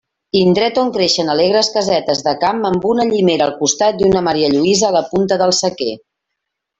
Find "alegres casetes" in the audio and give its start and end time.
1.33-2.23